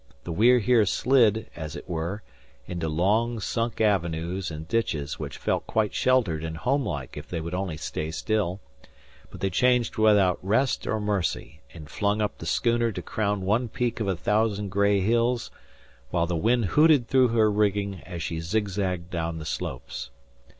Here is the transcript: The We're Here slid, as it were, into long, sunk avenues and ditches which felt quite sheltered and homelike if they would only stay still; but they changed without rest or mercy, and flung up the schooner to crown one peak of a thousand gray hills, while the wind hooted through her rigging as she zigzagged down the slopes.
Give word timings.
The 0.23 0.31
We're 0.31 0.57
Here 0.57 0.83
slid, 0.87 1.47
as 1.55 1.75
it 1.75 1.87
were, 1.87 2.23
into 2.65 2.89
long, 2.89 3.39
sunk 3.39 3.79
avenues 3.79 4.49
and 4.49 4.67
ditches 4.67 5.19
which 5.19 5.37
felt 5.37 5.67
quite 5.67 5.93
sheltered 5.93 6.43
and 6.43 6.57
homelike 6.57 7.17
if 7.17 7.27
they 7.29 7.39
would 7.39 7.53
only 7.53 7.77
stay 7.77 8.09
still; 8.09 8.59
but 9.29 9.41
they 9.41 9.51
changed 9.51 9.99
without 9.99 10.39
rest 10.41 10.87
or 10.87 10.99
mercy, 10.99 11.61
and 11.71 11.87
flung 11.87 12.19
up 12.19 12.39
the 12.39 12.47
schooner 12.47 12.91
to 12.91 13.03
crown 13.03 13.41
one 13.41 13.67
peak 13.69 13.99
of 13.99 14.07
a 14.07 14.15
thousand 14.15 14.69
gray 14.69 15.01
hills, 15.01 15.51
while 16.09 16.25
the 16.25 16.35
wind 16.35 16.65
hooted 16.73 17.07
through 17.07 17.27
her 17.27 17.51
rigging 17.51 18.01
as 18.03 18.23
she 18.23 18.39
zigzagged 18.39 19.11
down 19.11 19.37
the 19.37 19.45
slopes. 19.45 20.09